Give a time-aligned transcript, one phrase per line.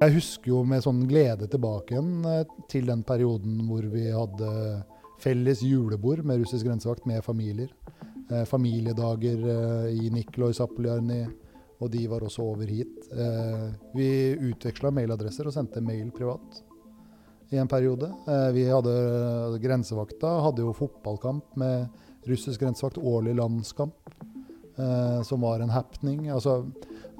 [0.00, 4.50] Jeg husker jo med sånn glede tilbake igjen eh, til den perioden hvor vi hadde
[5.20, 7.68] felles julebord med russisk grensevakt med familier.
[8.30, 11.18] Eh, familiedager eh, i Nikolai Zapoljarny,
[11.84, 13.10] og de var også over hit.
[13.12, 14.08] Eh, vi
[14.48, 16.62] utveksla mailadresser og sendte mail privat
[17.52, 18.08] i en periode.
[18.24, 18.94] Eh, vi hadde
[19.60, 24.16] Grensevakta hadde jo fotballkamp med russisk grensevakt, årlig landskamp,
[24.80, 26.30] eh, som var en happening.
[26.32, 26.62] Altså,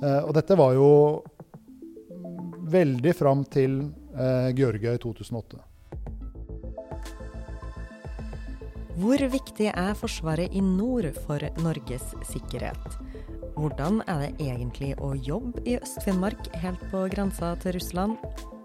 [0.00, 0.88] og dette var jo
[2.70, 3.80] veldig fram til
[4.14, 5.60] eh, Georgia i 2008.
[9.00, 12.98] Hvor viktig er Forsvaret i nord for Norges sikkerhet?
[13.56, 18.20] Hvordan er det egentlig å jobbe i Øst-Finnmark helt på grensa til Russland?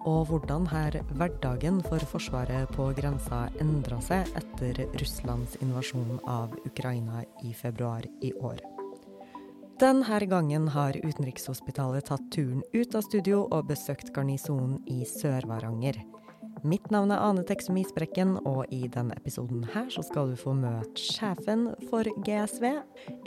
[0.05, 7.23] Og hvordan har hverdagen for Forsvaret på grensa endra seg etter Russlands invasjon av Ukraina
[7.43, 8.74] i februar i år?
[9.75, 15.97] Denne gangen har Utenrikshospitalet tatt turen ut av studio og besøkt garnisonen i Sør-Varanger.
[16.63, 20.53] Mitt navn er Ane Teksum Isbrekken, og i denne episoden her så skal du få
[20.55, 22.69] møte sjefen for GSV,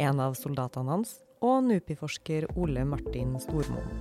[0.00, 4.00] en av soldatene hans, og NUPI-forsker Ole Martin Stormoen.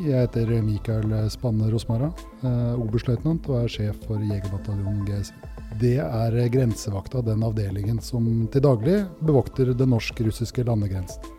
[0.00, 2.08] Jeg heter Mikael Spanne Rosmara,
[2.40, 5.53] eh, oberstløytnant og er sjef for Jegerbataljonen GSV.
[5.80, 11.34] Det er grensevakta, den avdelingen som til daglig bevokter den norsk-russiske landegrensen.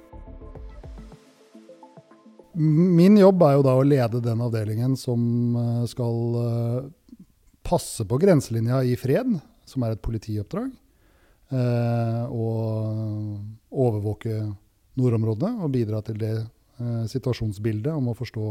[2.55, 6.77] Min jobb er jo da å lede den avdelingen som eh, skal eh,
[7.67, 9.33] passe på grenselinja i fred,
[9.67, 10.69] som er et politioppdrag.
[11.55, 14.37] Eh, og overvåke
[14.95, 16.35] nordområdene og bidra til det
[17.07, 18.45] situasjonsbildet om å forstå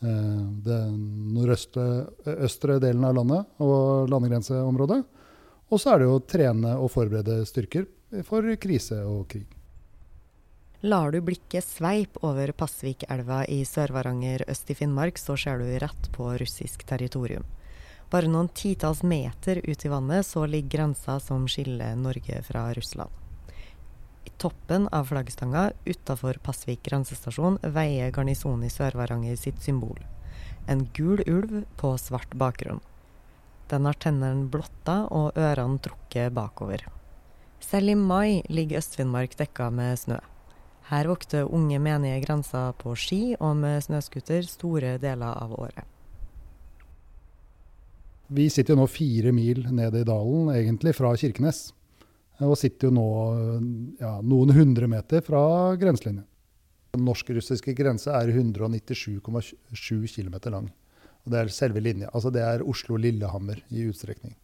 [0.00, 0.98] den
[1.34, 5.02] nordøstre delen av landet og landegrenseområdet.
[5.68, 7.88] Og så er det å trene og forberede styrker
[8.24, 9.48] for krise og krig.
[10.86, 16.10] Lar du blikket sveip over Pasvikelva i Sør-Varanger øst i Finnmark, så ser du rett
[16.14, 17.42] på russisk territorium.
[18.08, 23.17] Bare noen titalls meter ut i vannet så ligger grensa som skiller Norge fra Russland.
[24.38, 29.98] Toppen av flaggstanga utafor Pasvik grensestasjon veier garnisonen i Sør-Varanger sitt symbol.
[30.70, 32.78] En gul ulv på svart bakgrunn.
[33.68, 36.86] Den har tennene blotta og ørene trukket bakover.
[37.58, 40.20] Selv i mai ligger Øst-Finnmark dekka med snø.
[40.88, 45.82] Her vokter unge menige grenser på ski og med snøscooter store deler av året.
[48.28, 51.72] Vi sitter jo nå fire mil nede i dalen, egentlig fra Kirkenes.
[52.46, 53.06] Og sitter jo nå
[53.98, 55.40] ja, noen hundre meter fra
[55.78, 56.26] grenselinjen.
[56.94, 59.18] Den norsk-russiske grense er 197,7
[60.14, 60.68] km lang.
[61.26, 62.10] Og det er selve linja.
[62.14, 64.36] Altså det er Oslo-Lillehammer i utstrekning.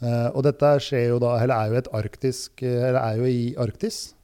[0.00, 4.14] Uh, og dette skjer jo da, eller er jo arktisk, eller er jo i Arktis.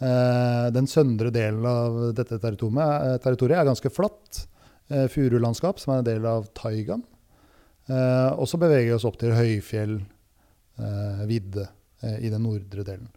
[0.00, 4.44] Uh, den søndre delen av dette territoriet, territoriet er ganske flatt.
[4.90, 7.04] Uh, furulandskap, som er en del av taigaen.
[7.90, 9.96] Og så beveger vi oss opp til høyfjell,
[11.26, 13.10] vidde Eh, i den nordre delen.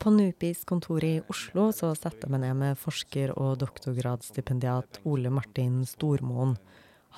[0.00, 5.82] På NUPIs kontor i Oslo så setter meg ned med forsker og doktorgradsstipendiat Ole Martin
[5.84, 6.54] Stormoen.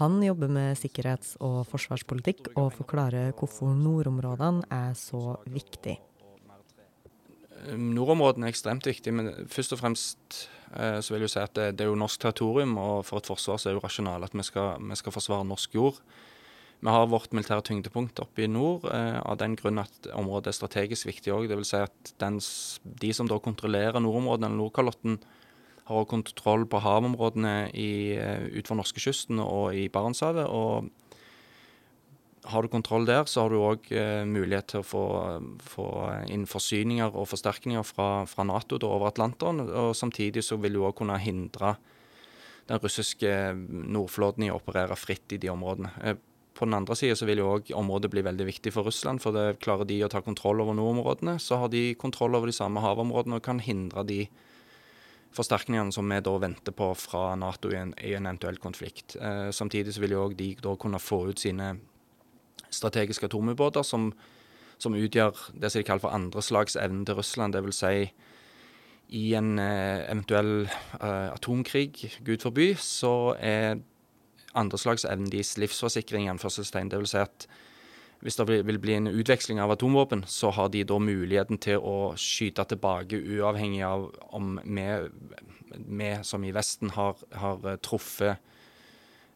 [0.01, 5.99] Han jobber med sikkerhets- og forsvarspolitikk og forklarer hvorfor nordområdene er så viktig.
[7.71, 10.41] Nordområdene er ekstremt viktig, men først og fremst
[10.75, 12.75] eh, så vil jeg si at det, det, er jo norsk territorium.
[12.83, 15.79] Og for et forsvar så er jo rasjonalt at vi skal, vi skal forsvare norsk
[15.79, 16.03] jord.
[16.83, 20.57] Vi har vårt militære tyngdepunkt oppe i nord, eh, av den grunn at området er
[20.57, 21.47] strategisk viktig òg.
[21.47, 21.69] Dvs.
[21.71, 22.41] Si at den,
[23.05, 25.21] de som da kontrollerer nordområdene, eller Nordkalotten,
[25.87, 30.49] har kontroll på havområdene i, eh, utenfor norskekysten og i Barentshavet.
[30.49, 30.91] og
[32.45, 35.05] har du kontroll der, så har du òg eh, mulighet til å få,
[35.63, 35.87] få
[36.27, 39.61] inn forsyninger og forsterkninger fra, fra Nato da, over Atlanteren.
[39.61, 41.77] Og samtidig så vil du òg kunne hindre
[42.67, 46.19] den russiske nordflåten i å operere fritt i de områdene.
[46.55, 49.23] På den andre sida vil jo òg området bli veldig viktig for Russland.
[49.25, 52.57] For det klarer de å ta kontroll over nordområdene, så har de kontroll over de
[52.57, 54.27] samme havområdene og kan hindre de
[55.33, 59.17] forsterkningene som vi da venter på fra Nato i en, i en eventuell konflikt.
[59.17, 61.75] Eh, samtidig så vil jo òg de da kunne få ut sine
[62.73, 64.11] strategiske atomubåter, som,
[64.81, 67.57] som, utgjør det som de kaller for andre slags evne til Russland.
[67.57, 67.95] Det vil si
[69.13, 71.93] i en eh, eventuell eh, atomkrig,
[72.25, 73.81] gud forby, så er
[74.59, 76.31] andreslagsevnen deres livsforsikring.
[76.39, 77.47] Det vil si at
[78.23, 82.15] hvis det vil bli en utveksling av atomvåpen, så har de da muligheten til å
[82.15, 84.87] skyte tilbake, uavhengig av om vi,
[85.75, 88.39] vi som i Vesten har, har truffet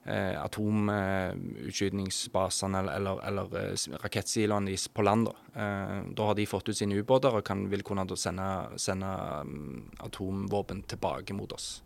[0.06, 5.26] eh, atomutskytningsbasene eller, eller, eller rakettsiloene rakettsiloene på land.
[5.26, 5.32] Da.
[5.62, 8.48] Eh, da har de fått ut sine ubåter og kan, vil kunne sende,
[8.78, 9.06] sende
[9.42, 11.82] um, atomvåpen tilbake mot oss.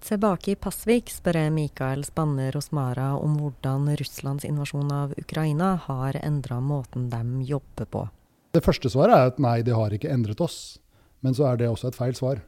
[0.00, 6.16] Tilbake i Pasvik spør jeg Mikael Spanne Rosmara om hvordan Russlands invasjon av Ukraina har
[6.24, 8.06] endra måten de jobber på.
[8.56, 10.78] Det første svaret er at nei, de har ikke endret oss.
[11.20, 12.40] Men så er det også et feil svar.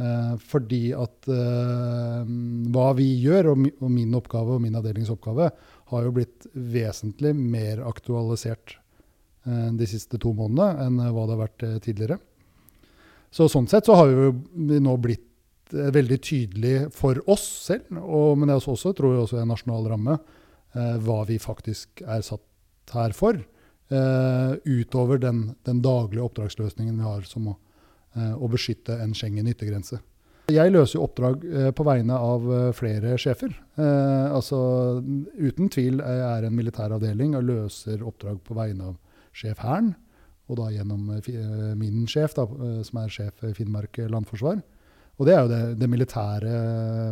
[0.00, 2.28] Eh, fordi at eh,
[2.76, 5.48] hva vi gjør, og, mi, og, min oppgave og min avdelingsoppgave,
[5.92, 8.76] har jo blitt vesentlig mer aktualisert
[9.48, 12.20] eh, de siste to månedene enn hva det har vært eh, tidligere.
[13.32, 15.31] Så sånn sett så har vi nå blitt eh,
[15.72, 19.90] veldig tydelig for oss selv, og, men jeg også, tror jeg også er en nasjonal
[19.94, 20.18] ramme,
[20.76, 23.40] eh, hva vi faktisk er satt her for.
[23.92, 27.58] utover den, den daglige oppdragsløsningen vi har som å
[28.12, 30.02] Eh, å beskytte en Schengen yttergrense.
[30.52, 33.54] Jeg løser oppdrag eh, på vegne av eh, flere sjefer.
[33.72, 34.58] altså,
[35.38, 38.98] uten tvil jeg er en militæravdeling og løser oppdrag på vegne av
[39.32, 39.94] sjef Hæren.
[40.50, 41.06] Og da gjennom
[41.78, 42.44] min sjef, da,
[42.84, 44.58] som er sjef Finnmark landforsvar.
[45.22, 46.52] Og det er jo det, det militære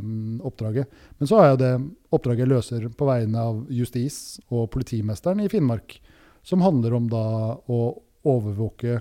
[0.02, 0.90] um, oppdraget.
[1.20, 1.74] Men så har jeg det
[2.10, 5.94] oppdraget jeg løser på vegne av justis- og politimesteren i Finnmark.
[6.42, 7.22] Som handler om da
[7.70, 7.80] å
[8.26, 8.98] overvåke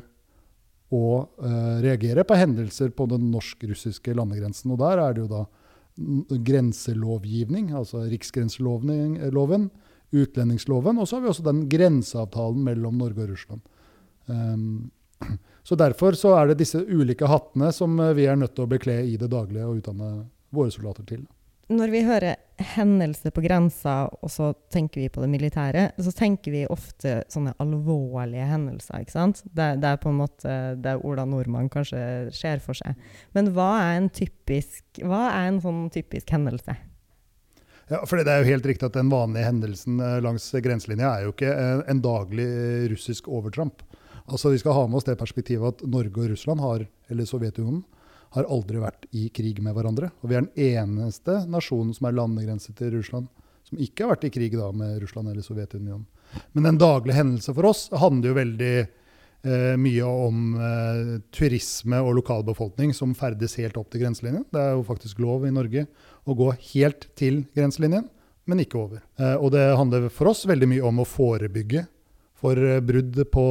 [0.94, 4.76] og uh, reagere på hendelser på den norsk-russiske landegrensen.
[4.76, 5.44] Og der er det jo da
[6.46, 9.68] grenselovgivning, altså riksgrenseloven,
[10.14, 13.66] utlendingsloven, og så har vi også den grenseavtalen mellom Norge og Russland.
[14.30, 14.92] Um,
[15.70, 19.04] så Derfor så er det disse ulike hattene som vi er nødt til å bekle
[19.06, 20.14] i det daglige og utdanne
[20.50, 21.28] våre soldater til
[21.70, 22.40] når vi hører
[22.74, 27.54] hendelser på grensa, og så tenker vi på det militære, så tenker vi ofte sånne
[27.62, 29.04] alvorlige hendelser.
[29.04, 29.44] ikke sant?
[29.46, 32.02] Det, det er på en måte det Ola Nordmann kanskje
[32.36, 32.98] ser for seg.
[33.38, 36.74] Men hva er en typisk, hva er en sånn typisk hendelse?
[37.90, 41.26] Ja, for Det er jo helt riktig at den vanlige hendelsen eh, langs grenselinja er
[41.26, 42.50] jo ikke en, en daglig
[42.92, 43.82] russisk overtramp.
[44.30, 47.84] Altså Vi skal ha med oss det perspektivet at Norge og Russland har, eller Sovjetunionen
[48.36, 50.12] har aldri vært i krig med hverandre.
[50.22, 53.30] Og vi er den eneste nasjonen som er landegrense til Russland,
[53.66, 56.06] som ikke har vært i krig da med Russland eller Sovjetunionen.
[56.54, 62.20] Men den daglige hendelse for oss handler jo veldig eh, mye om eh, turisme og
[62.20, 64.46] lokalbefolkning som ferdes helt opp til grenselinjen.
[64.54, 65.88] Det er jo faktisk lov i Norge
[66.30, 68.06] å gå helt til grenselinjen,
[68.50, 69.02] men ikke over.
[69.18, 71.88] Eh, og det handler for oss veldig mye om å forebygge
[72.40, 73.46] for eh, brudd på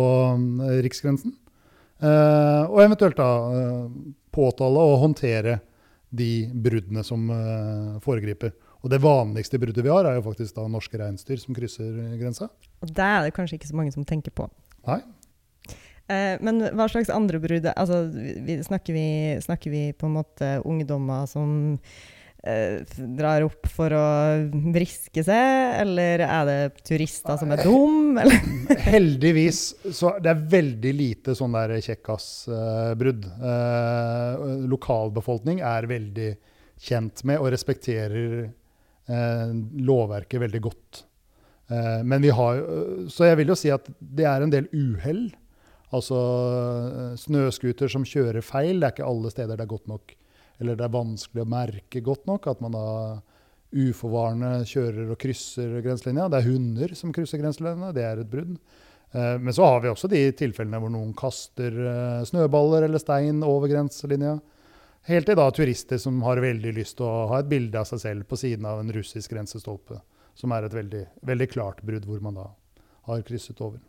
[0.68, 1.34] eh, riksgrensen.
[1.98, 3.28] Eh, og eventuelt da
[4.34, 5.58] påtale og håndtere
[6.08, 7.26] de bruddene som
[8.00, 8.54] foregriper.
[8.80, 12.48] Og det vanligste bruddet vi har, er jo faktisk da norske reinsdyr som krysser grensa.
[12.80, 14.46] Og det er det kanskje ikke så mange som tenker på.
[14.88, 15.02] Nei.
[16.08, 19.08] Eh, men hva slags andre brudd altså, vi, snakker, vi,
[19.44, 21.76] snakker, vi, på en måte ungdommer som
[22.38, 24.04] drar opp for å
[24.72, 28.20] vriske seg, eller er det turister som er dum?
[28.92, 29.62] Heldigvis
[29.96, 33.26] så det er veldig lite sånn der kjekkasbrudd.
[33.26, 36.30] Eh, lokalbefolkning er veldig
[36.78, 39.52] kjent med og respekterer eh,
[39.90, 41.02] lovverket veldig godt.
[41.68, 42.62] Eh, men vi har
[43.12, 45.26] Så jeg vil jo si at det er en del uhell.
[45.94, 48.78] Altså eh, snøscooter som kjører feil.
[48.78, 50.17] Det er ikke alle steder det er godt nok
[50.58, 52.86] eller det er vanskelig å merke godt nok at man da
[53.68, 56.28] uforvarende kjører og krysser grenselinja.
[56.32, 58.54] Det er hunder som krysser grenselinja, det er et brudd.
[59.12, 63.42] Eh, men så har vi også de tilfellene hvor noen kaster eh, snøballer eller stein
[63.46, 64.38] over grenselinja.
[65.08, 68.02] Helt til da turister som har veldig lyst til å ha et bilde av seg
[68.02, 70.00] selv på siden av en russisk grensestolpe.
[70.38, 72.48] Som er et veldig, veldig klart brudd hvor man da
[73.08, 73.80] har krysset over.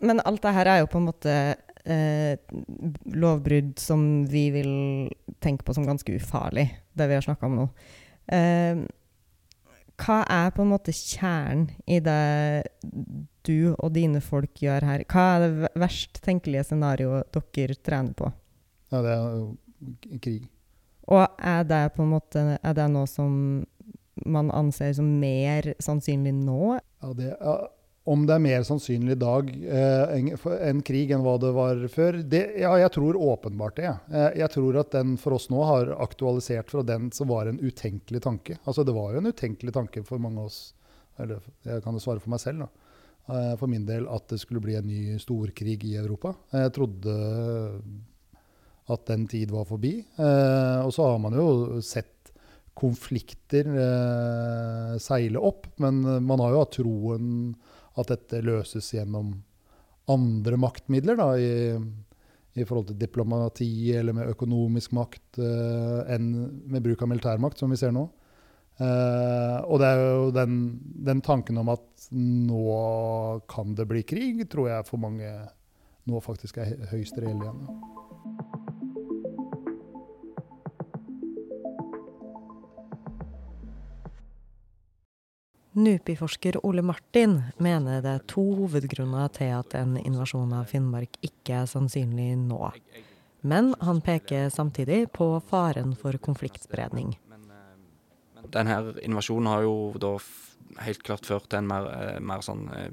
[0.00, 1.34] Men alt det her er jo på en måte
[1.84, 2.36] eh,
[3.04, 4.72] lovbrudd som vi vil
[5.40, 7.66] tenke på som ganske ufarlig, det vi har snakka om nå.
[8.30, 8.82] Eh,
[10.00, 12.64] hva er på en måte kjernen i det
[13.44, 15.04] du og dine folk gjør her?
[15.10, 18.30] Hva er det verst tenkelige scenarioet dere trener på?
[18.90, 20.48] Ja, det er jo krig.
[21.10, 23.32] Og er det på en måte Er det noe som
[24.28, 26.76] man anser som mer sannsynlig nå?
[27.00, 27.54] Ja, det, ja,
[28.08, 30.14] om det er mer sannsynlig i dag eh,
[30.70, 32.20] enn krig enn hva det var før?
[32.24, 33.92] Det, ja, jeg tror åpenbart det.
[34.08, 37.60] Eh, jeg tror at den for oss nå har aktualisert fra den som var en
[37.60, 38.56] utenkelig tanke.
[38.64, 40.60] Altså Det var jo en utenkelig tanke for mange av oss,
[41.20, 42.90] eller jeg kan jo svare for meg selv, da.
[43.30, 46.32] Eh, for min del, at det skulle bli en ny storkrig i Europa.
[46.56, 47.16] Jeg trodde
[48.90, 49.98] at den tid var forbi.
[50.00, 52.32] Eh, og så har man jo sett
[52.80, 57.28] konflikter eh, seile opp, men man har jo hatt troen
[58.00, 59.34] at dette løses gjennom
[60.10, 61.76] andre maktmidler, da, i,
[62.58, 66.32] i forhold til diplomati eller med økonomisk makt, uh, enn
[66.70, 68.08] med bruk av militærmakt, som vi ser nå.
[68.80, 70.54] Uh, og det er jo den,
[71.04, 72.64] den, tanken om at nå
[73.50, 75.28] kan det bli krig, tror jeg for mange
[76.08, 78.59] nå faktisk er høyst reell igjen.
[85.72, 91.62] NUPI-forsker Ole Martin mener det er to hovedgrunner til at en invasjon av Finnmark ikke
[91.62, 92.58] er sannsynlig nå.
[93.46, 97.14] Men han peker samtidig på faren for konfliktspredning.
[98.50, 100.16] Denne invasjonen har jo da
[100.82, 102.90] helt klart ført til en mer, eh, mer sånn eh,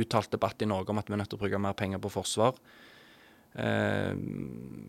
[0.00, 2.12] uttalt debatt i Norge om at vi er nødt til å bruke mer penger på
[2.12, 2.56] forsvar.
[3.56, 4.16] Eh,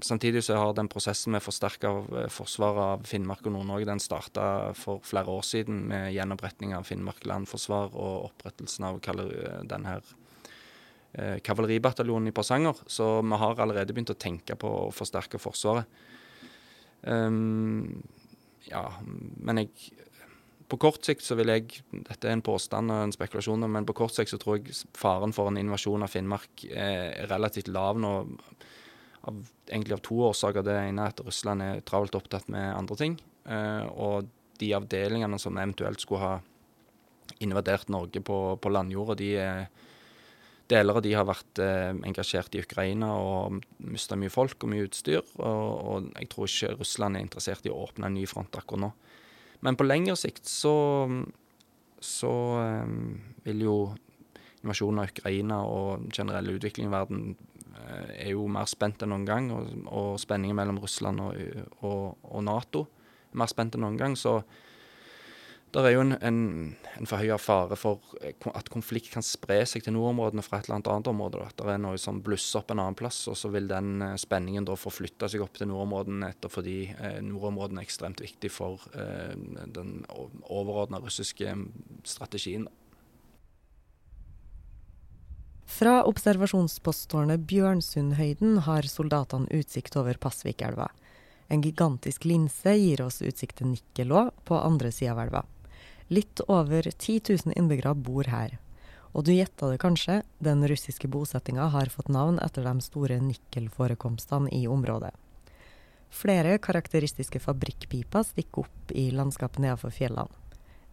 [0.01, 4.74] samtidig så har den prosessen med forsterka forsvaret forsvar av Finnmark og Nord-Norge den starta
[4.75, 9.00] for flere år siden med gjenoppretting av Finnmark landforsvar og opprettelsen av
[9.71, 10.03] den her
[11.13, 12.83] eh, kavaleribataljonen i Porsanger.
[12.91, 15.88] Så vi har allerede begynt å tenke på å forsterke Forsvaret.
[17.07, 18.01] Um,
[18.67, 18.83] ja,
[19.47, 19.93] men jeg
[20.67, 23.95] på kort sikt så vil jeg Dette er en påstand og en spekulasjon, men på
[23.97, 28.13] kort sikt så tror jeg faren for en invasjon av Finnmark er relativt lav nå.
[29.27, 30.63] Av, egentlig av to årsaker.
[30.63, 33.17] Det ene er at Russland er travelt opptatt med andre ting.
[33.47, 34.29] Eh, og
[34.62, 36.38] de avdelingene som eventuelt skulle ha
[37.43, 39.67] invadert Norge på, på landjorda, de er
[40.67, 44.88] Deler av de har vært eh, engasjert i Ukraina og mista mye folk og mye
[44.89, 45.21] utstyr.
[45.39, 48.83] Og, og, jeg tror ikke Russland er interessert i å åpne en ny front akkurat
[48.83, 48.89] nå.
[49.66, 50.76] Men på lengre sikt så,
[52.04, 52.92] så eh,
[53.48, 53.78] vil jo
[54.64, 59.28] invasjonen av Ukraina og generell utvikling i verden eh, er jo mer spent enn noen
[59.28, 59.50] gang.
[59.56, 61.42] Og, og spenningen mellom Russland og,
[61.82, 62.88] og, og Nato
[63.32, 64.18] er mer spent enn noen gang.
[64.20, 64.40] Så
[65.75, 66.38] det er jo en, en,
[66.95, 70.77] en forhøya fare for eh, at konflikt kan spre seg til nordområdene fra et eller
[70.77, 71.43] annet annet område.
[71.43, 74.15] At Det er noe som blusser opp en annen plass, og så vil den eh,
[74.21, 78.88] spenningen da forflytte seg opp til nordområdene etter fordi eh, nordområdene er ekstremt viktig for
[78.95, 79.36] eh,
[79.75, 81.67] den overordna russiske mm,
[82.07, 82.69] strategien.
[85.67, 90.88] Fra observasjonspostårnet Bjørnsundhøyden har soldatene utsikt over Pasvikelva.
[91.51, 95.43] En gigantisk linse gir oss utsikt til Nikkelå på andre sida av elva.
[96.08, 98.58] Litt over 10 000 innbyggere bor her.
[99.12, 104.52] Og du gjetta det kanskje, den russiske bosettinga har fått navn etter de store nikkelforekomstene
[104.56, 105.12] i området.
[106.14, 110.32] Flere karakteristiske fabrikkpiper stikker opp i landskapet nedenfor fjellene.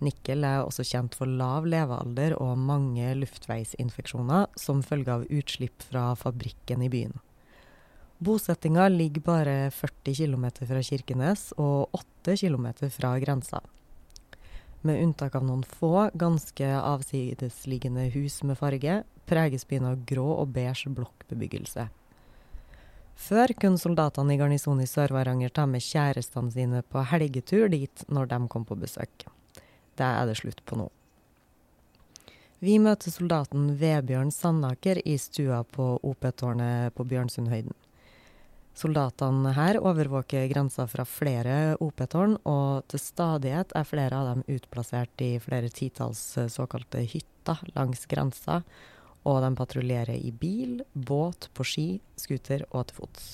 [0.02, 6.10] Nikkel er også kjent for lav levealder og mange luftveisinfeksjoner som følge av utslipp fra
[6.18, 7.14] fabrikken i byen.
[8.24, 13.62] Bosettinga ligger bare 40 km fra Kirkenes og 8 km fra grensa.
[14.84, 20.50] Med unntak av noen få, ganske avsidesliggende hus med farge, preges byen av grå og
[20.52, 21.86] beige blokkbebyggelse.
[23.14, 28.28] Før kunne soldatene i garnisonen i Sør-Varanger ta med kjærestene sine på helgetur dit når
[28.34, 29.24] de kom på besøk.
[29.96, 30.90] Det er det slutt på nå.
[32.64, 37.72] Vi møter soldaten Vebjørn Sandaker i stua på OP-tårnet på Bjørnsundhøyden.
[38.74, 45.22] Soldatene her overvåker grensa fra flere OP-tårn, og til stadighet er flere av dem utplassert
[45.22, 48.64] i flere titalls eh, såkalte hytter langs grensa,
[49.22, 51.86] og de patruljerer i bil, båt, på ski,
[52.18, 53.28] scooter og til fots.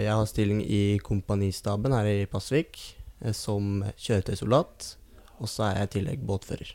[0.00, 2.80] Jeg har stilling i kompanistaben her i Pasvik
[3.20, 4.88] eh, som kjøretøysoldat,
[5.36, 6.72] og så er jeg i tillegg båtfører.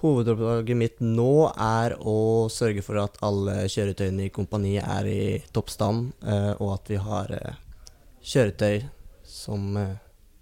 [0.00, 6.14] Hovedoppdraget mitt nå er å sørge for at alle kjøretøyene i kompaniet er i toppstand,
[6.24, 7.58] eh, og at vi har eh,
[8.24, 8.86] kjøretøy
[9.28, 9.98] som eh,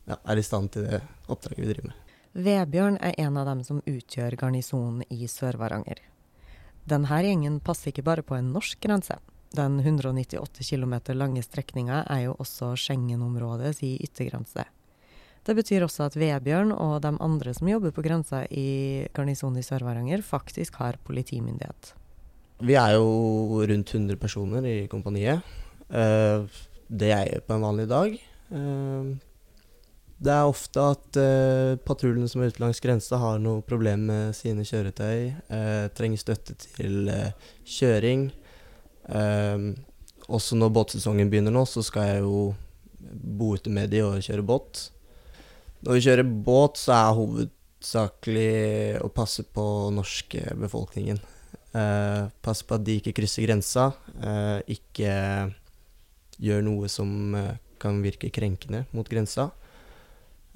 [0.07, 2.05] ja, er i stand til det oppdraget vi driver med.
[2.39, 6.05] Vebjørn er en av dem som utgjør garnisonen i Sør-Varanger.
[6.89, 9.19] Denne gjengen passer ikke bare på en norsk grense.
[9.59, 14.69] Den 198 km lange strekninga er jo også Schengen-områdets yttergrense.
[15.49, 19.65] Det betyr også at Vebjørn og de andre som jobber på grensa i garnisonen i
[19.65, 21.95] Sør-Varanger, faktisk har politimyndighet.
[22.69, 25.41] Vi er jo rundt 100 personer i kompaniet.
[25.89, 28.19] Eh, det jeg gjør på en vanlig dag.
[28.59, 29.09] Eh,
[30.19, 34.35] det er ofte at uh, patruljene som er ute langs grensa, har noe problem med
[34.35, 35.29] sine kjøretøy.
[35.95, 37.07] Trenger støtte til
[37.63, 38.25] kjøring.
[40.27, 42.41] også når båtsesongen begynner nå, så skal jeg jo
[43.39, 44.89] bo ute med de og kjøre båt.
[45.87, 51.21] Når vi kjører båt, så er hovedsakelig å passe på norske befolkningen.
[51.79, 53.93] Eh, passe på at de ikke krysser grensa.
[54.19, 55.15] Eh, ikke
[56.43, 59.51] gjør noe som eh, kan virke krenkende mot grensa.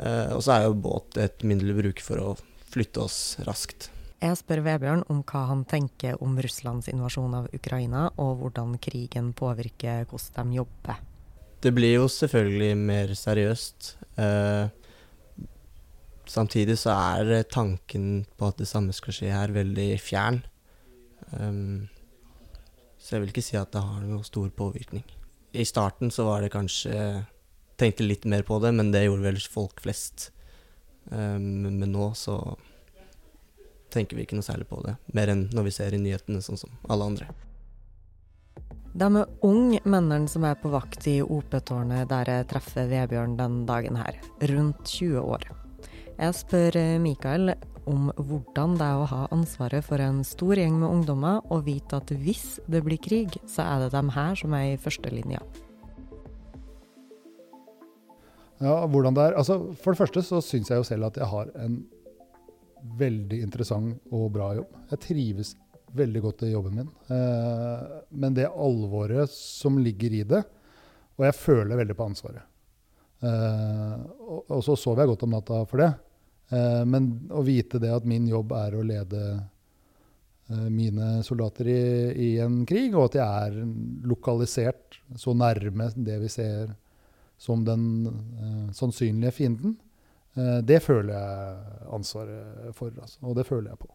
[0.03, 2.31] Eh, og så er jo båt et middel vi bruker for å
[2.73, 3.91] flytte oss raskt.
[4.23, 9.33] Jeg spør Vebjørn om hva han tenker om Russlands invasjon av Ukraina, og hvordan krigen
[9.35, 11.01] påvirker hvordan de jobber.
[11.63, 13.97] Det blir jo selvfølgelig mer seriøst.
[14.19, 14.71] Eh,
[16.33, 20.41] samtidig så er tanken på at det samme skal skje her, veldig fjern.
[21.33, 21.89] Um,
[22.99, 25.05] så jeg vil ikke si at det har noe stor påvirkning.
[25.53, 27.27] I starten så var det kanskje
[27.81, 30.29] Tenkte litt mer på det, men det gjorde vel folk flest.
[31.09, 32.37] Um, men nå så
[33.91, 36.61] tenker vi ikke noe særlig på det, mer enn når vi ser i nyhetene, sånn
[36.61, 37.27] som alle andre.
[38.93, 43.39] Det er med ung mennene som er på vakt i OP-tårnet der jeg treffer Vebjørn
[43.41, 44.21] den dagen her,
[44.53, 45.49] rundt 20 år.
[46.19, 47.55] Jeg spør Mikael
[47.89, 51.99] om hvordan det er å ha ansvaret for en stor gjeng med ungdommer og vite
[51.99, 55.43] at hvis det blir krig, så er det dem her som er i førstelinja.
[58.63, 59.35] Ja, hvordan det er.
[59.41, 61.81] Altså, for det første så syns jeg jo selv at jeg har en
[62.99, 64.79] veldig interessant og bra jobb.
[64.93, 65.57] Jeg trives
[65.97, 66.93] veldig godt i jobben min.
[67.11, 70.43] Eh, men det alvoret som ligger i det
[71.19, 72.52] Og jeg føler veldig på ansvaret.
[73.23, 73.95] Eh,
[74.27, 75.91] og, og, så sover jeg godt om natta for det.
[76.53, 81.83] Eh, men å vite det at min jobb er å lede eh, mine soldater i,
[82.13, 83.61] i, en krig, og at jeg er
[84.11, 86.75] lokalisert så nærme det vi ser
[87.43, 89.79] som den eh, sannsynlige fienden,
[90.35, 92.95] eh, det føler jeg ansvaret for.
[92.99, 93.91] Altså, og det føler jeg på.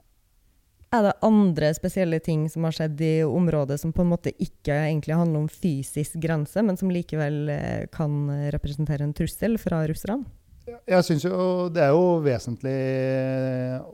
[0.96, 4.72] Er det andre spesielle ting som har skjedd i området som på en måte ikke
[4.72, 10.24] egentlig handler om fysisk grense, men som likevel eh, kan representere en trussel fra russerne?
[10.68, 11.36] Jeg synes jo
[11.72, 12.76] Det er jo vesentlig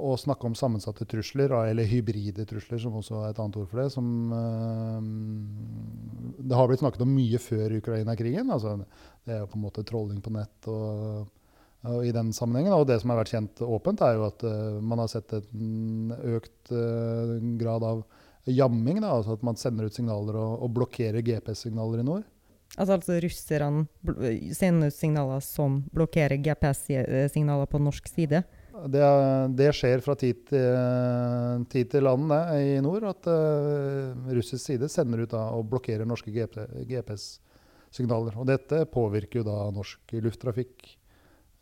[0.01, 3.83] å snakke om sammensatte trusler, eller hybride trusler, som også er et annet ord for
[3.83, 3.89] det.
[3.93, 4.97] Som, uh,
[6.41, 8.49] det har blitt snakket om mye før Ukraina-krigen.
[8.53, 8.79] Altså,
[9.25, 11.29] det er jo på en måte trolling på nett og
[11.83, 12.73] i den sammenhengen.
[12.75, 16.13] Og det som har vært kjent åpent, er jo at uh, man har sett en
[16.37, 18.03] økt uh, grad av
[18.47, 19.01] jamming.
[19.03, 22.29] Da, altså at man sender ut signaler og, og blokkerer GPS-signaler i nord.
[22.73, 23.83] Altså, altså russerne
[24.55, 28.41] sender ut signaler som blokkerer GPS-signaler på norsk side?
[28.89, 29.03] Det,
[29.53, 30.79] det, skjer fra tid til,
[31.69, 33.11] tid til annen i nord.
[33.11, 38.39] At uh, russisk side sender ut da, og blokkerer norske GPS-signaler.
[38.39, 40.95] Og dette påvirker jo da norsk lufttrafikk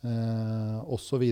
[0.04, 1.24] eh, osv.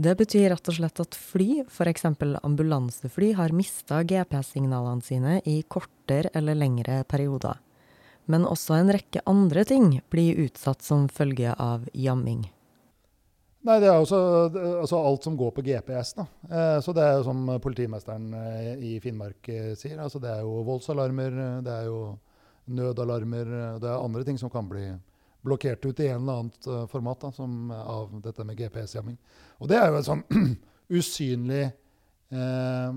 [0.00, 2.06] Det betyr rett og slett at fly, f.eks.
[2.42, 7.58] ambulansefly, har mista GPS-signalene sine i kortere eller lengre perioder.
[8.30, 12.46] Men også en rekke andre ting blir utsatt som følge av jamming.
[13.66, 14.18] Nei, det er også
[14.80, 16.14] altså alt som går på GPS.
[16.16, 16.24] da.
[16.48, 19.98] Eh, så det er jo som politimesteren eh, i Finnmark eh, sier.
[20.00, 22.00] altså Det er jo voldsalarmer, det er jo
[22.70, 24.86] nødalarmer, det er andre ting som kan bli
[25.46, 29.16] blokkert ut i en eller annet uh, format da, som, av dette med GPS-jamming.
[29.60, 30.24] Og det er jo et sånn
[31.00, 31.62] usynlig,
[32.34, 32.90] uh,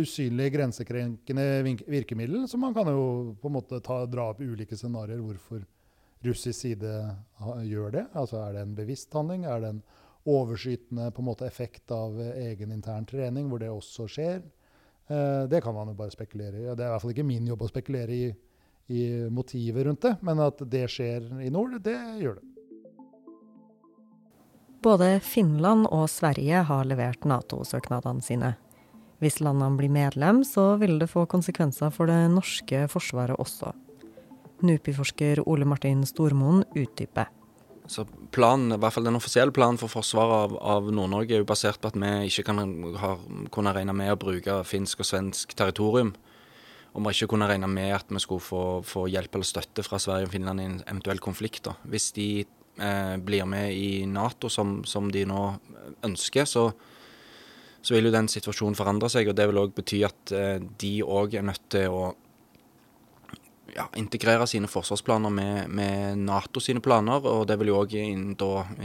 [0.00, 1.46] usynlig grensekrenkende
[1.86, 2.48] virkemiddel.
[2.50, 5.62] Så man kan jo på en måte ta, dra opp ulike scenarioer hvorfor
[6.24, 6.94] russisk side
[7.68, 8.06] gjør det.
[8.16, 9.44] Altså Er det en bevisst handling?
[9.44, 9.82] Er det en
[10.24, 14.40] overskytende en måte effekt av egen intern trening, hvor det også skjer?
[15.04, 16.64] Uh, det kan man jo bare spekulere i.
[16.64, 18.28] Det er i hvert fall ikke min jobb å spekulere i
[18.86, 20.16] i motivet rundt det.
[20.20, 22.50] Men at det skjer i nord, det gjør det.
[24.84, 28.50] Både Finland og Sverige har levert Nato-søknadene sine.
[29.22, 33.72] Hvis landene blir medlem, så vil det få konsekvenser for det norske forsvaret også.
[34.64, 37.30] NUPI-forsker Ole Martin Stormoen utdyper.
[37.88, 41.48] Så planen, i hvert fall Den offisielle planen for forsvaret av, av Nord-Norge er jo
[41.48, 42.60] basert på at vi ikke kan
[43.00, 43.10] ha,
[43.52, 46.14] kunne regne med å bruke finsk og svensk territorium
[46.94, 49.98] om vi ikke kunne regne med at vi skulle få, få, hjelp eller støtte fra
[49.98, 51.64] Sverige og Finland i en eventuell konflikt.
[51.66, 51.74] Da.
[51.90, 55.40] Hvis de eh, blir med i Nato, som, som de nå
[56.06, 56.68] ønsker, så,
[57.80, 59.30] så, vil jo den situasjonen forandre seg.
[59.30, 62.04] og Det vil òg bety at eh, de òg er nødt til å
[63.74, 67.26] ja, integrere sine forsvarsplaner med, med, Nato sine planer.
[67.26, 68.32] Og det vil jo òg in,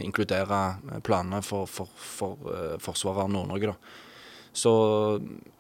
[0.02, 0.64] inkludere
[1.06, 3.76] planene for, for, for uh, forsvaret av Nord-Norge.
[3.76, 4.08] da.
[4.60, 4.74] Så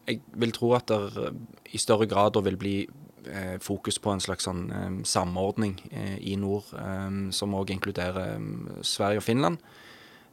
[0.09, 1.29] jeg vil tro at det
[1.73, 2.75] i større grad vil bli
[3.29, 8.35] eh, fokus på en slags sånn, eh, samordning eh, i nord, eh, som òg inkluderer
[8.35, 9.61] eh, Sverige og Finland.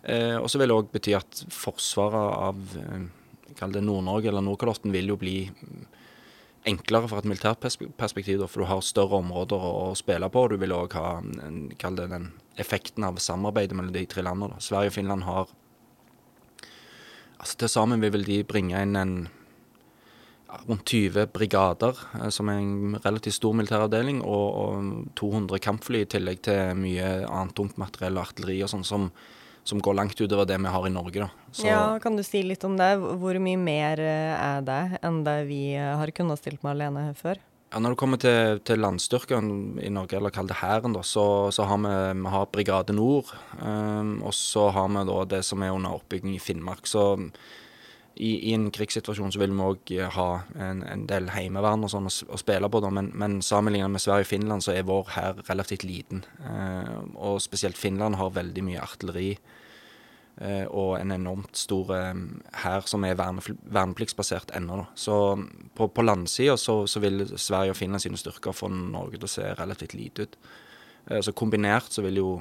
[0.07, 2.76] Eh, og så vil det òg bety at forsvaret av
[3.57, 5.38] Nord-Norge eller Nordkalotten vil jo bli
[6.66, 10.42] enklere fra et militært perspektiv, for du har større områder å, spille på.
[10.42, 14.59] og Du vil òg ha det den effekten av samarbeidet mellom de tre landene.
[14.62, 15.52] Sverige og Finland har
[17.46, 19.16] altså Til sammen vil de bringe inn en
[20.66, 26.11] rundt 20 brigader, eh, som er en relativt stor militæravdeling, og, og 200 kampfly, i
[26.11, 29.11] tillegg til mye annet tungt materiell og artilleri og sånn, som,
[29.66, 31.26] som, går langt utover det vi har i Norge.
[31.26, 31.50] Da.
[31.50, 32.94] Så, ja, Kan du si litt om det?
[33.02, 37.42] Hvor mye mer eh, er det enn det vi har kunnet stilt med alene før?
[37.72, 41.66] Ja, Når det kommer til, til landstyrken i Norge, eller kall det hæren, så, så,
[41.66, 43.33] har vi, vi har Brigade Nord.
[43.61, 46.87] Um, og så har vi da det som er under oppbygging i Finnmark.
[46.87, 47.18] Så
[48.14, 52.07] i, i en krigssituasjon så vil vi òg ha en, en, del heimevern og sånn
[52.09, 52.92] å, å, spille på, da.
[52.94, 56.22] Men, men sammenlignet med Sverige og Finland så er vår hær relativt liten.
[56.38, 59.33] Uh, og spesielt Finland har veldig mye artilleri.
[60.37, 62.18] Eh, og en enormt stor eh,
[62.61, 64.83] hær som er vernepliktsbasert ennå.
[64.92, 65.14] Så
[65.75, 69.33] på, på landsida så, så, vil Sverige og Finland sine styrker få Norge til å
[69.33, 70.37] se relativt lite ut.
[71.09, 72.35] Eh, så kombinert så vil jo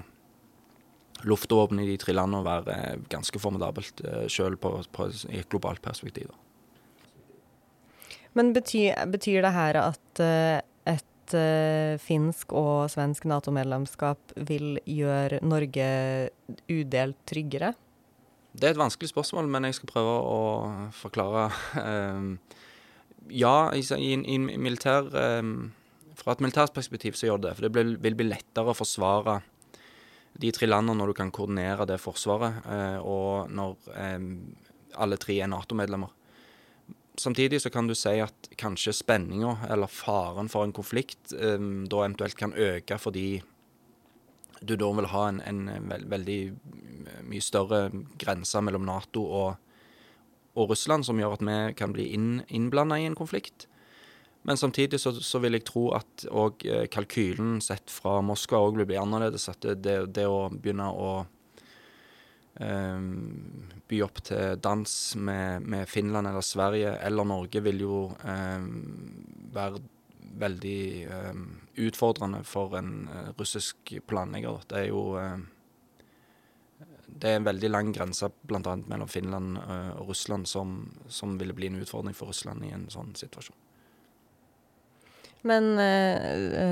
[1.24, 6.28] luftvåpenet i de tre landene være ganske formidabelt, sjøl i et globalt perspektiv.
[8.36, 10.22] Men betyr, betyr det her at
[10.92, 11.36] et
[12.04, 15.88] finsk og svensk Nato-medlemskap vil gjøre Norge
[16.68, 17.72] udelt tryggere?
[18.56, 20.40] Det er et vanskelig spørsmål, men jeg skal prøve å
[20.96, 21.50] forklare.
[21.76, 22.38] Um,
[23.28, 25.10] ja, i, i, i militær,
[25.42, 25.74] um,
[26.16, 27.56] fra et militært perspektiv så gjør det det.
[27.58, 29.42] For det vil, bli lettere å forsvare
[30.40, 34.30] de tre landene når du kan koordinere det forsvaret, uh, og når um,
[35.04, 36.14] alle tre er Nato-medlemmer.
[37.20, 42.36] Samtidig så kan du si at kanskje spenninga eller faren for en konflikt da eventuelt
[42.36, 43.38] kan øke fordi
[44.62, 46.40] du da vil ha en, en veld, veldig
[47.30, 47.90] mye større
[48.22, 49.56] grense mellom Nato og,
[50.56, 53.68] og, Russland, som gjør at vi kan bli inn, innblanda i en konflikt.
[54.46, 58.78] Men samtidig så, så vil jeg tro at òg eh, kalkylen sett fra Moskva òg
[58.78, 59.50] vil bli annerledes.
[59.50, 61.14] At det, det å begynne å
[62.62, 63.08] um,
[63.90, 68.70] by opp til dans med, med, Finland eller Sverige eller Norge vil jo um,
[69.56, 69.82] være
[70.40, 71.44] veldig um,
[71.86, 74.64] utfordrende for en uh, russisk planlegger.
[74.70, 75.38] Det er jo uh,
[77.08, 78.76] det er en veldig lang grense bl.a.
[78.76, 82.90] mellom Finland uh, og Russland som, som, ville bli en utfordring for Russland i en
[82.92, 83.58] sånn situasjon.
[85.46, 85.78] Men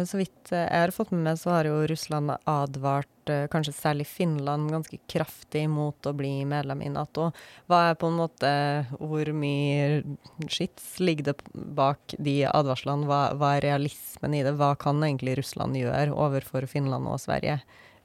[0.10, 4.72] så vidt jeg har fått med meg, så har jo Russland advart kanskje særlig Finland
[4.74, 7.30] ganske kraftig mot å bli medlem i Nato.
[7.70, 8.50] Hva er på en måte
[8.98, 10.02] Hvor mye
[10.50, 13.08] skits ligger det bak de advarslene?
[13.10, 14.56] Hva, hva, er realismen i det?
[14.60, 17.60] Hva kan egentlig Russland gjøre overfor Finland og Sverige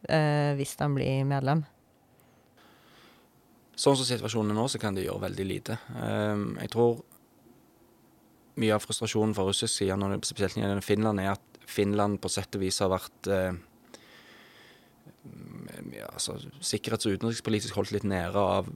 [0.08, 1.64] eh, hvis de blir medlem?
[3.78, 5.76] Sånn som situasjonen er nå, så kan de gjøre veldig lite.
[5.94, 6.96] Um, jeg tror
[8.58, 12.30] mye av frustrasjonen fra russisk side, når det, spesielt gjelder Finland, er at Finland på
[12.32, 13.58] sett og vis har vært eh,
[15.94, 18.70] ja, altså, sikkerhets- og utenrikspolitisk holdt litt nede av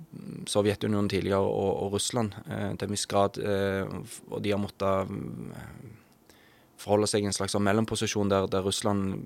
[0.51, 3.41] Sovjetunionen tidligere og, og Russland eh, til en viss grad.
[3.41, 3.89] Eh,
[4.31, 5.17] og de har måttet
[6.83, 9.21] forholde seg i en slags mellomposisjon der, der Russland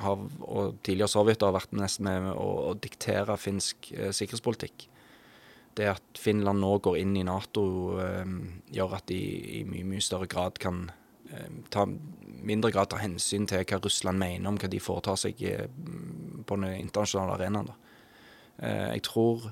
[0.00, 4.88] har, og tidligere Sovjet har vært nesten med å, å diktere finsk sikkerhetspolitikk
[5.78, 7.64] det at Finland nå går inn i Nato,
[8.02, 8.34] eh,
[8.74, 9.20] gjør at de
[9.60, 10.84] i mye, mye større grad kan
[11.30, 11.86] eh, ta,
[12.42, 15.66] mindre grad ta hensyn til hva Russland mener om hva de foretar seg eh,
[16.46, 17.74] på den internasjonale arenaen.
[18.62, 19.46] Jeg tror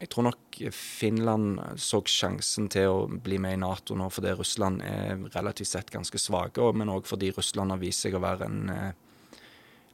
[0.00, 4.80] jeg tror nok Finland så sjansen til å bli med i Nato nå fordi Russland
[4.82, 8.72] er relativt sett ganske svake, men òg fordi Russland har vist seg å være en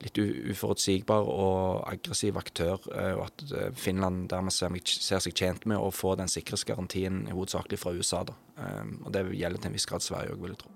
[0.05, 5.81] litt uforutsigbar og aggressiv aktør, eh, og at eh, Finland dermed ser seg tjent med
[5.81, 8.23] å få den sikkerhetsgarantien hovedsakelig fra USA.
[8.29, 8.37] Da.
[8.63, 10.75] Ehm, og Det gjelder til en viss grad Sverige òg, vil jeg tro.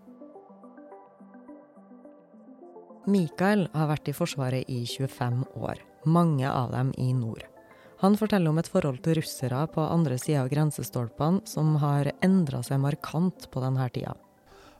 [3.13, 7.43] Mikael har vært i Forsvaret i 25 år, mange av dem i nord.
[8.03, 12.63] Han forteller om et forhold til russere på andre sida av grensestolpene som har endra
[12.67, 14.15] seg markant på denne tida.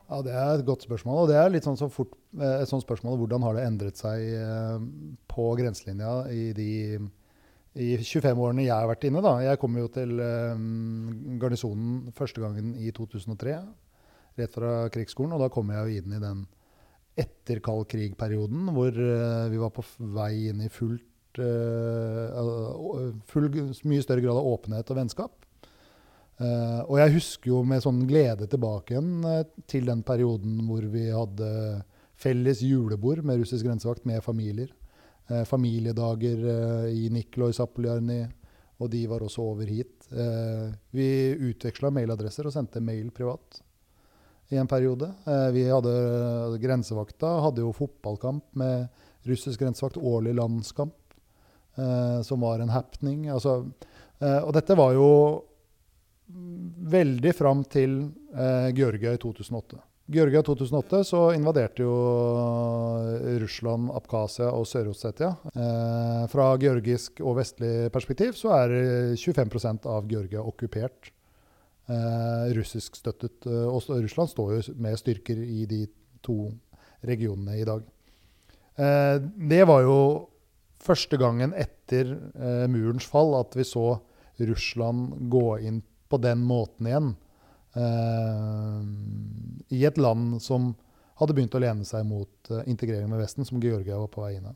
[0.09, 1.23] Ja, Det er et godt spørsmål.
[1.23, 3.97] og det er litt sånn så fort, eh, et sånt spørsmål hvordan har det endret
[3.97, 4.79] seg eh,
[5.27, 7.09] på grenselinja i de
[7.73, 9.21] i 25 årene jeg har vært inne.
[9.21, 9.39] da.
[9.41, 13.55] Jeg kom jo til um, garnisonen første gangen i 2003,
[14.37, 15.33] rett fra krigsskolen.
[15.33, 16.43] Og da kom jeg jo inn i den
[17.17, 19.81] etter kald krig-perioden, hvor vi var på
[20.13, 21.09] vei inn i fullt
[23.25, 23.49] full,
[23.89, 25.33] mye større grad av åpenhet og vennskap.
[26.41, 30.85] Uh, og jeg husker jo med sånn glede tilbake igjen uh, til den perioden hvor
[30.89, 31.49] vi hadde
[32.17, 34.71] felles julebord med russisk grensevakt med familier.
[35.29, 36.41] Uh, familiedager
[36.89, 38.23] i Nikolai Zapoljarny,
[38.81, 40.09] og de var også over hit.
[40.91, 41.05] vi
[41.39, 43.61] utveksla mailadresser og sendte mail privat
[44.51, 45.07] i en periode.
[45.55, 48.89] vi hadde Grensevakta hadde jo fotballkamp med
[49.29, 51.15] russisk grensevakt, årlig landskamp,
[52.27, 53.29] som var en happening.
[53.31, 53.61] Altså,
[54.19, 55.07] og dette var jo
[56.27, 57.97] veldig fram til
[58.35, 59.79] eh, Georgia i 2008.
[60.13, 65.31] Georgia i 2008 så invaderte jo eh, Russland Abkhasia og Sør-Ossetia.
[65.53, 68.75] Eh, fra georgisk og vestlig perspektiv så er
[69.15, 71.11] 25% av Georgia okkupert
[71.87, 73.47] eh, russiskstøttet.
[73.47, 75.85] Eh, og Russland står jo med styrker i de
[76.23, 76.51] to
[77.07, 77.83] regionene i dag.
[78.75, 79.17] Eh,
[79.49, 79.97] det var jo
[80.83, 84.01] første gangen etter eh, murens fall at vi så
[84.41, 87.15] Russland gå inn på den måten igjen.
[87.73, 88.81] Eh,
[89.69, 90.75] I et land som
[91.17, 94.35] hadde begynt å lene seg mot uh, integrering med Vesten, som Georgia var på vei
[94.35, 94.53] inn i.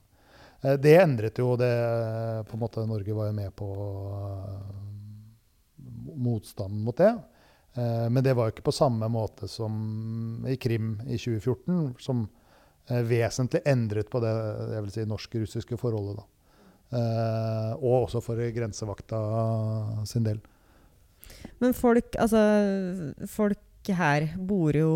[0.65, 1.69] Uh, det endret jo det
[2.49, 3.69] på en måte Norge var jo med på
[6.17, 7.11] motstanden mot det.
[7.77, 12.23] men det var jo ikke på samme måte som i Krim i 2014, som
[13.05, 14.31] vesentlig endret på det
[14.73, 16.17] jeg vil si, norsk-russiske forholdet.
[16.17, 16.97] da.
[17.77, 19.21] og også for grensevakta
[20.09, 20.41] sin del.
[21.59, 22.41] Men folk, altså
[23.31, 24.93] Folk her bor jo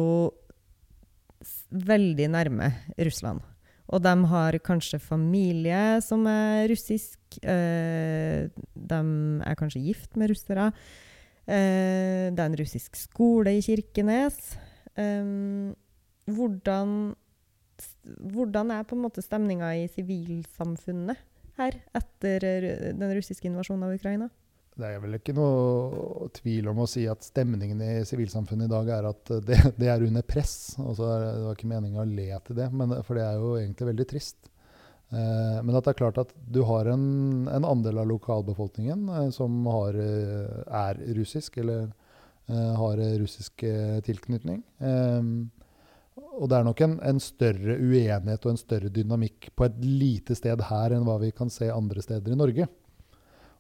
[1.72, 3.42] veldig nærme Russland.
[3.92, 7.20] Og de har kanskje familie som er russisk.
[7.44, 9.00] Eh, de
[9.48, 10.72] er kanskje gift med russere.
[11.48, 14.56] Eh, det er en russisk skole i Kirkenes.
[14.96, 15.74] Eh,
[16.32, 17.16] hvordan,
[18.32, 21.20] hvordan er på en måte stemninga i sivilsamfunnet
[21.58, 24.30] her etter den russiske invasjonen av Ukraina?
[24.80, 28.92] Det er vel ikke noe tvil om å si at stemningen i sivilsamfunnet i dag
[28.96, 30.78] er at det, det er under press.
[30.80, 33.92] Altså, det var ikke meninga å le til det, men, for det er jo egentlig
[33.92, 34.52] veldig trist.
[35.12, 39.30] Eh, men at det er klart at du har en, en andel av lokalbefolkningen eh,
[39.36, 41.90] som har, eh, er russisk, eller
[42.48, 44.64] eh, har russisk eh, tilknytning.
[44.80, 45.34] Eh,
[46.32, 50.36] og det er nok en, en, større uenighet og en større dynamikk på et lite
[50.38, 52.68] sted her enn hva vi kan se andre steder i Norge.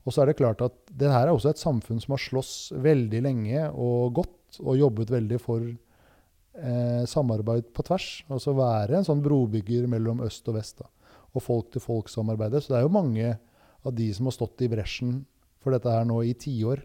[0.02, 2.54] Og så er det klart at det her er også et samfunn som har slåss
[2.82, 8.08] veldig lenge og godt og jobbet veldig for eh, samarbeid på tvers.
[8.34, 10.82] Altså være en sånn brobygger mellom øst og vest.
[10.82, 10.90] Da.
[11.38, 12.64] Og folk-til-folk-samarbeidet.
[12.64, 13.36] Så det er jo mange
[13.82, 15.22] av de som har stått i bresjen
[15.62, 16.82] for dette her nå i tiår,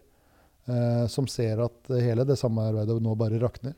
[0.69, 3.75] eh, som ser at hele det samarbeidet nå bare rakner.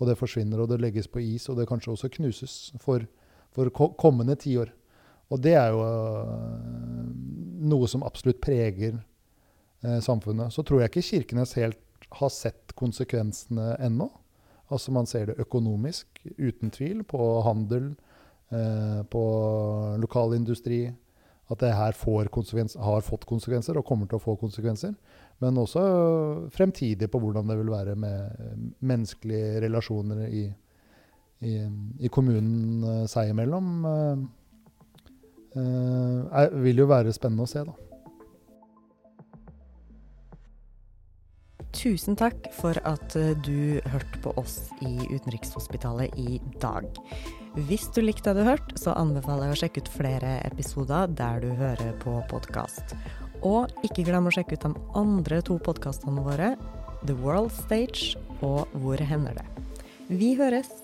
[0.00, 3.06] Og det forsvinner, og det legges på is, og det kanskje også knuses for,
[3.54, 4.72] for kommende tiår.
[5.32, 5.84] Og det er jo
[7.64, 8.98] noe som absolutt preger
[9.82, 10.52] eh, samfunnet.
[10.54, 11.80] Så tror jeg ikke Kirkenes helt
[12.14, 14.10] har sett konsekvensene ennå.
[14.72, 17.94] Altså Man ser det økonomisk, uten tvil, på handel,
[18.50, 19.24] eh, på
[20.02, 20.86] lokalindustri.
[21.52, 24.94] At det her har fått konsekvenser og kommer til å få konsekvenser.
[25.42, 25.82] Men også
[26.54, 30.46] fremtidig på hvordan det vil være med menneskelige relasjoner i,
[31.44, 31.52] i,
[32.00, 33.84] i kommunen seg imellom.
[33.84, 34.43] Det
[35.56, 37.74] uh, vil jo være spennende å se, da.
[41.74, 46.86] Tusen takk for at eh, du hørte på oss i Utenrikshospitalet i dag.
[47.68, 51.42] Hvis du likte det du hørte, så anbefaler jeg å sjekke ut flere episoder der
[51.42, 52.94] du hører på podkast.
[53.44, 56.54] Og ikke glem å sjekke ut de andre to podkastene våre,
[57.04, 59.46] The World Stage og Hvor hender det?
[60.08, 60.83] Vi høres!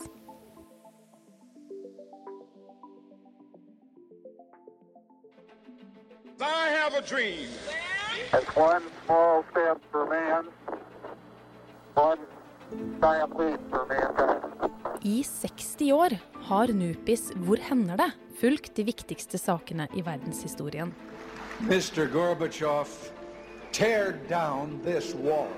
[6.40, 7.48] I have a dream.
[8.32, 10.44] It's one small step for man,
[11.94, 12.18] one
[13.00, 14.40] giant leap for mankind.
[15.02, 16.16] I 60 år
[16.48, 18.10] har Nupis Hvor hender det?
[18.40, 20.94] fulgt de viktigste sakene i verdenshistorien.
[21.60, 22.06] Mr.
[22.12, 22.88] Gorbachev,
[23.72, 25.48] tear down this wall.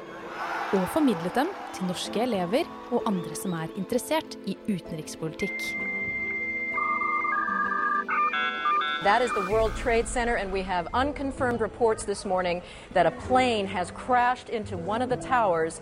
[0.72, 5.62] Og formidlet dem til norske elever og andre som er interessert i utenrikspolitikk.
[9.04, 12.62] That is the World Trade Center, and we have unconfirmed reports this morning
[12.94, 15.80] that a plane has crashed into one of the towers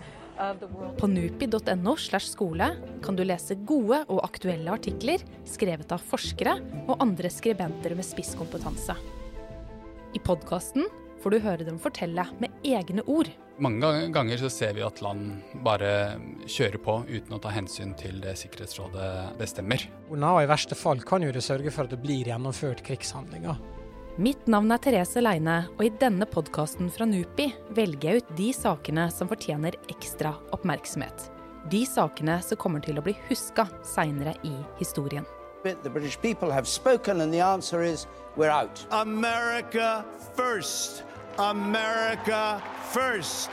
[0.97, 2.65] på nupi.no slash skole
[3.03, 6.55] kan du lese gode og aktuelle artikler skrevet av forskere
[6.87, 8.95] og andre skribenter med spisskompetanse.
[10.17, 10.89] I podkasten
[11.21, 13.29] får du høre dem fortelle med egne ord.
[13.61, 16.17] Mange ganger så ser vi at land bare
[16.49, 19.83] kjører på uten å ta hensyn til det Sikkerhetsrådet bestemmer.
[20.09, 23.59] Og I verste fall kan jo det sørge for at det blir gjennomført krigshandlinger.
[24.17, 28.49] Mitt navn er Therese Leine, og i denne podkasten fra NUPI velger jeg ut de
[28.57, 31.29] sakene som fortjener ekstra oppmerksomhet.
[31.69, 35.29] De sakene som kommer til å bli huska seinere i historien.
[35.61, 38.81] The British people have spoken, and the answer is we're out.
[38.89, 41.03] America first.
[41.37, 43.49] America first.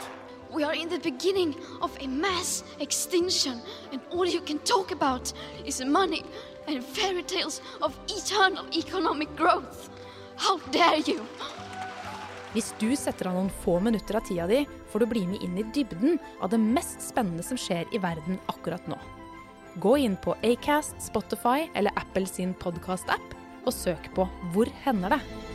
[0.51, 3.61] We are in the beginning of a mass extinction,
[3.91, 5.31] and all you can talk about
[5.65, 6.23] is money
[6.67, 9.89] and fairy tales of eternal economic growth.
[10.35, 11.21] How dare you!
[12.53, 15.59] Hvis du setter av noen få minutter av tida di, får du bli med inn
[15.61, 18.97] i dybden av det mest spennende som skjer i verden akkurat nå.
[19.77, 25.48] Gå inn på Acast, Spotify eller Apple sin podkast-app og søk på Hvor hender det?